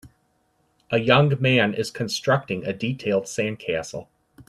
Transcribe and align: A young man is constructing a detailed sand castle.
A 0.89 0.97
young 0.99 1.39
man 1.39 1.75
is 1.75 1.91
constructing 1.91 2.65
a 2.65 2.73
detailed 2.73 3.27
sand 3.27 3.59
castle. 3.59 4.09